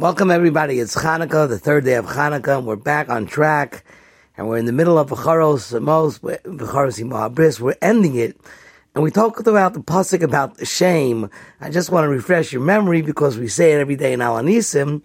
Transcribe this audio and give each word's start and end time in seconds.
Welcome 0.00 0.30
everybody. 0.30 0.80
It's 0.80 0.94
Hanukkah, 0.94 1.46
the 1.46 1.58
third 1.58 1.84
day 1.84 1.96
of 1.96 2.06
Hanukkah, 2.06 2.56
and 2.56 2.66
we're 2.66 2.76
back 2.76 3.10
on 3.10 3.26
track. 3.26 3.84
And 4.34 4.48
we're 4.48 4.56
in 4.56 4.64
the 4.64 4.72
middle 4.72 4.96
of 4.98 5.10
Becharos 5.10 5.76
Amos. 5.76 6.22
We're 7.60 7.76
ending 7.82 8.14
it. 8.14 8.40
And 8.94 9.04
we 9.04 9.10
talked 9.10 9.46
about 9.46 9.74
the 9.74 9.80
pasuk 9.80 10.22
about 10.22 10.66
shame. 10.66 11.28
I 11.60 11.68
just 11.68 11.90
want 11.90 12.06
to 12.06 12.08
refresh 12.08 12.50
your 12.50 12.62
memory 12.62 13.02
because 13.02 13.36
we 13.36 13.46
say 13.46 13.72
it 13.72 13.78
every 13.78 13.96
day 13.96 14.14
in 14.14 14.20
Alanisim. 14.20 15.02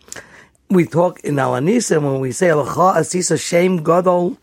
We 0.69 0.85
talk 0.85 1.19
in 1.25 1.35
Alanisim 1.35 2.03
when 2.09 2.21
we 2.21 2.31
say 2.31 2.47
Alacha 2.47 2.95
Asisa 2.95 3.37
Shem 3.37 3.83
Gadol 3.83 4.37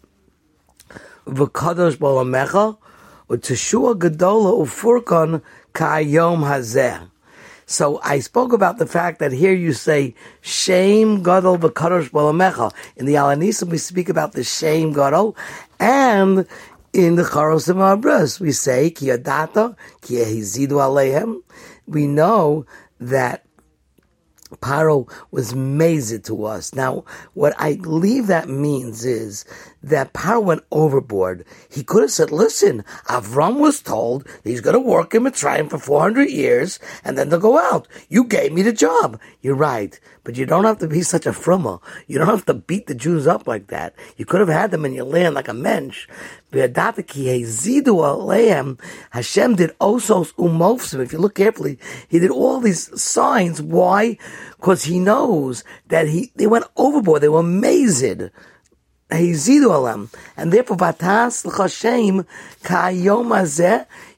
V'Kadosh 1.26 1.96
Balamecha 1.96 2.76
U'Teshua 3.30 3.94
Gadola 3.98 4.52
Ufurkan 4.60 5.40
Ka'ayom 5.72 6.40
Hazeh. 6.40 7.08
So 7.72 8.00
I 8.04 8.18
spoke 8.18 8.52
about 8.52 8.76
the 8.76 8.86
fact 8.86 9.18
that 9.20 9.32
here 9.32 9.54
you 9.54 9.72
say 9.72 10.14
shame 10.42 11.22
gadol 11.22 11.56
v'kadosh 11.56 12.10
balamecha. 12.10 12.70
In 12.96 13.06
the 13.06 13.14
Alanisim 13.14 13.70
we 13.70 13.78
speak 13.78 14.10
about 14.10 14.32
the 14.32 14.44
shame 14.44 14.92
gadol, 14.92 15.34
and 15.80 16.46
in 16.92 17.14
the 17.14 17.22
Charosim 17.22 17.76
Abras 17.76 18.38
we 18.40 18.52
say 18.52 18.90
ki 18.90 19.06
adata 19.06 19.74
ki 20.02 20.16
alehem. 20.16 21.40
We 21.86 22.06
know 22.06 22.66
that 23.00 23.46
Paro 24.56 25.10
was 25.30 25.54
mazed 25.54 26.26
to 26.26 26.44
us. 26.44 26.74
Now, 26.74 27.06
what 27.32 27.54
I 27.58 27.76
believe 27.76 28.26
that 28.26 28.50
means 28.50 29.06
is 29.06 29.46
that 29.82 30.12
Paro 30.12 30.42
went 30.42 30.64
overboard. 30.70 31.44
He 31.70 31.82
could 31.82 32.02
have 32.02 32.10
said, 32.10 32.30
listen, 32.30 32.84
Avram 33.08 33.58
was 33.58 33.80
told 33.80 34.26
he's 34.44 34.60
going 34.60 34.74
to 34.74 34.80
work 34.80 35.14
in 35.14 35.24
Mitzrayim 35.24 35.70
for 35.70 35.78
400 35.78 36.30
years 36.30 36.78
and 37.04 37.18
then 37.18 37.28
they'll 37.28 37.40
go 37.40 37.58
out. 37.58 37.88
You 38.08 38.24
gave 38.24 38.52
me 38.52 38.62
the 38.62 38.72
job. 38.72 39.20
You're 39.40 39.54
right. 39.54 39.98
But 40.24 40.36
you 40.36 40.46
don't 40.46 40.64
have 40.64 40.78
to 40.78 40.88
be 40.88 41.02
such 41.14 41.26
a 41.26 41.32
frummer. 41.32 41.78
You 42.06 42.18
don't 42.18 42.28
have 42.28 42.46
to 42.46 42.54
beat 42.54 42.86
the 42.86 42.94
Jews 42.94 43.26
up 43.26 43.46
like 43.46 43.66
that. 43.68 43.94
You 44.16 44.24
could 44.24 44.40
have 44.40 44.48
had 44.48 44.70
them 44.70 44.84
in 44.84 44.92
your 44.92 45.04
land 45.04 45.34
like 45.34 45.48
a 45.48 45.54
mensch. 45.54 46.06
Hashem 46.52 46.68
did 46.68 46.78
osos 49.80 50.34
umofsim. 50.34 51.00
If 51.00 51.12
you 51.12 51.18
look 51.18 51.34
carefully, 51.34 51.78
he 52.08 52.18
did 52.18 52.30
all 52.30 52.60
these 52.60 53.00
signs. 53.00 53.62
Why? 53.62 54.18
Because 54.56 54.84
he 54.84 54.98
knows 54.98 55.64
that 55.88 56.08
he 56.08 56.30
they 56.36 56.46
went 56.46 56.66
overboard. 56.76 57.22
They 57.22 57.30
were 57.30 57.40
amazed. 57.40 58.30
And 59.12 60.52
therefore, 60.52 60.78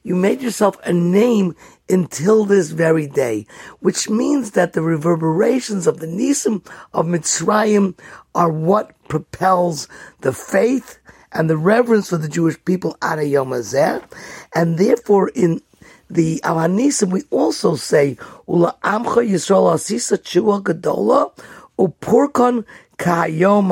you 0.03 0.15
made 0.15 0.41
yourself 0.41 0.77
a 0.83 0.93
name 0.93 1.55
until 1.89 2.45
this 2.45 2.71
very 2.71 3.07
day, 3.07 3.45
which 3.79 4.09
means 4.09 4.51
that 4.51 4.73
the 4.73 4.81
reverberations 4.81 5.85
of 5.85 5.99
the 5.99 6.07
Nisim 6.07 6.65
of 6.93 7.05
Mitzrayim 7.05 7.97
are 8.33 8.49
what 8.49 8.95
propels 9.07 9.87
the 10.21 10.33
faith 10.33 10.97
and 11.31 11.49
the 11.49 11.57
reverence 11.57 12.09
for 12.09 12.17
the 12.17 12.29
Jewish 12.29 12.63
people 12.63 12.97
at 13.01 13.19
Yom 13.27 13.51
and 13.51 14.77
therefore 14.77 15.29
in 15.29 15.61
the 16.09 16.39
Alanisim 16.43 17.11
we 17.11 17.23
also 17.29 17.75
say 17.75 18.17
Ula 18.47 18.75
Amcha 18.83 19.27
Yisrael 19.27 19.73
Asisa 19.73 20.17
Chua 20.17 20.63
Gadola 20.63 21.31
Upurkon 21.77 22.63
Kayom 22.97 23.71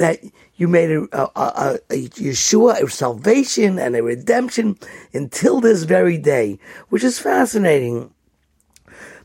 that 0.00 0.18
you 0.56 0.66
made 0.66 0.90
a, 0.90 1.02
a, 1.12 1.28
a, 1.38 1.78
a, 1.90 2.08
Yeshua, 2.08 2.80
a 2.80 2.88
salvation 2.88 3.78
and 3.78 3.94
a 3.94 4.02
redemption 4.02 4.78
until 5.12 5.60
this 5.60 5.82
very 5.82 6.16
day, 6.16 6.58
which 6.88 7.04
is 7.04 7.18
fascinating 7.18 8.10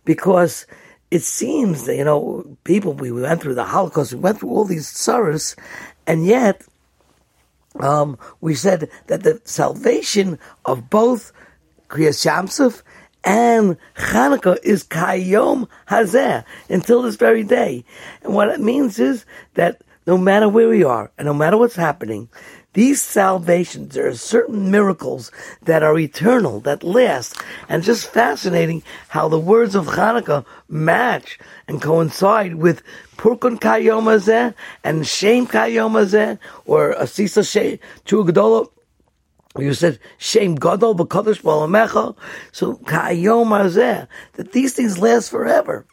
because 0.04 0.68
it 1.12 1.22
seems 1.22 1.86
that, 1.86 1.96
you 1.96 2.04
know, 2.04 2.58
people, 2.66 2.92
we 2.92 3.10
went 3.10 3.42
through 3.42 3.56
the 3.56 3.64
Holocaust, 3.64 4.12
we 4.12 4.20
went 4.20 4.42
through 4.42 4.50
all 4.50 4.66
these 4.66 4.86
sorrows, 4.86 5.56
and 6.06 6.26
yet, 6.26 6.62
um, 7.80 8.18
we 8.42 8.54
said 8.54 8.90
that 9.08 9.24
the 9.24 9.42
salvation 9.46 10.38
of 10.66 10.90
both 10.90 11.32
Kriyas 11.88 12.26
Yamsuf 12.26 12.82
and 13.24 13.78
Hanukkah 13.96 14.58
is 14.62 14.84
Kayom 14.84 15.70
Hazeh 15.88 16.44
until 16.70 17.02
this 17.02 17.16
very 17.16 17.46
day. 17.46 17.86
And 18.24 18.34
what 18.34 18.50
it 18.50 18.60
means 18.60 19.00
is 19.00 19.26
that 19.54 19.82
no 20.06 20.18
matter 20.18 20.48
where 20.48 20.70
we 20.70 20.84
are 20.84 21.12
and 21.18 21.26
no 21.26 21.34
matter 21.34 21.58
what's 21.58 21.76
happening, 21.76 22.30
these 22.74 23.02
salvations, 23.02 23.96
there 23.96 24.08
are 24.08 24.16
certain 24.16 24.70
miracles 24.70 25.32
that 25.62 25.82
are 25.82 25.98
eternal, 25.98 26.60
that 26.62 26.84
last. 26.84 27.42
And 27.70 27.84
just 27.84 28.12
fascinating 28.12 28.84
how 29.08 29.30
the 29.30 29.40
words 29.40 29.76
of 29.76 29.88
Hanukkah 29.88 30.46
match 30.68 31.40
and 31.70 31.82
coincide 31.82 32.56
with 32.56 32.84
Purkun 33.16 33.60
Kayom 33.60 34.54
and 34.84 35.08
Shem 35.08 35.48
Kayom 35.48 36.40
or 36.66 36.94
Asisa 36.96 37.50
Shem 37.50 37.80
Chugadola. 38.06 38.70
You 39.58 39.74
said 39.74 40.00
Shem 40.18 40.56
Gadol 40.56 40.96
B'Kadosh 40.96 41.42
Balamecha. 41.42 42.18
So 42.52 42.76
Kayom 42.76 44.08
that 44.34 44.52
these 44.52 44.74
things 44.74 44.98
last 44.98 45.30
forever. 45.30 45.86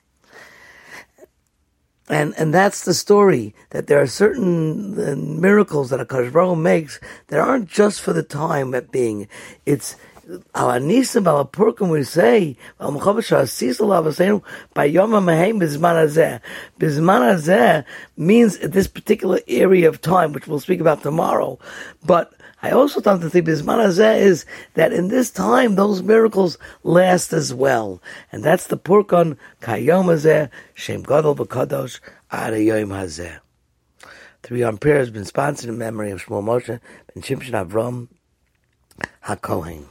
And 2.12 2.34
and 2.36 2.52
that's 2.52 2.84
the 2.84 2.92
story 2.92 3.54
that 3.70 3.86
there 3.86 3.98
are 3.98 4.06
certain 4.06 5.00
uh, 5.00 5.16
miracles 5.16 5.88
that 5.88 6.00
a 6.00 6.04
Baruch 6.04 6.58
makes 6.58 7.00
that 7.28 7.40
aren't 7.40 7.70
just 7.70 8.02
for 8.02 8.12
the 8.12 8.22
time 8.22 8.74
at 8.74 8.92
being. 8.92 9.28
It's 9.64 9.96
our 10.54 10.78
nisim 10.78 11.26
our 11.26 11.44
purkim 11.44 11.90
we 11.90 12.04
say 12.04 12.56
by 12.78 14.84
yom 14.84 15.10
mehem 15.10 15.60
bizman 15.60 16.04
hazeh. 16.04 16.40
Bizman 16.78 17.34
hazeh 17.34 17.84
means 18.16 18.58
this 18.58 18.86
particular 18.86 19.40
area 19.48 19.88
of 19.88 20.00
time, 20.00 20.32
which 20.32 20.46
we'll 20.46 20.60
speak 20.60 20.80
about 20.80 21.02
tomorrow. 21.02 21.58
But 22.04 22.32
I 22.62 22.70
also 22.70 23.00
thought 23.00 23.20
the 23.20 23.30
thing 23.30 23.48
is 23.48 23.64
that 24.74 24.92
in 24.92 25.08
this 25.08 25.30
time 25.30 25.74
those 25.74 26.02
miracles 26.02 26.56
last 26.84 27.32
as 27.32 27.52
well, 27.52 28.00
and 28.30 28.44
that's 28.44 28.68
the 28.68 28.78
purkon 28.78 29.36
kayom 29.60 30.06
hazeh 30.06 30.50
shem 30.74 31.02
gadol 31.02 31.34
b'kadosh 31.34 31.98
ad 32.30 32.54
yom 32.54 32.90
hazeh. 32.90 33.40
Three 34.44 34.62
on 34.62 34.78
prayer 34.78 34.98
has 34.98 35.10
been 35.10 35.24
sponsored 35.24 35.68
in 35.68 35.78
memory 35.78 36.10
of 36.10 36.24
Shmuel 36.24 36.42
Moshe 36.42 36.80
ben 37.14 37.22
Shimshon 37.22 37.68
Avram 37.68 38.08
HaKohen. 39.24 39.84